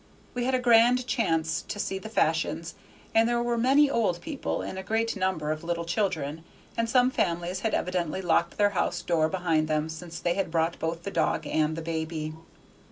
[0.33, 2.73] We had a grand chance to see the fashions,
[3.13, 6.43] and there were many old people and a great number of little children,
[6.75, 10.79] and some families had evidently locked their house door behind them, since they had brought
[10.79, 12.33] both the dog and the baby.